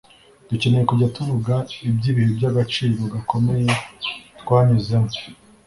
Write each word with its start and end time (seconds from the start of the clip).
dukeneye 0.49 0.83
kujya 0.89 1.11
tuvuga 1.15 1.53
iby'ibihe 1.87 2.29
by'agaciro 2.37 2.97
gakomeye 3.13 3.71
twanyuzemo 4.41 5.11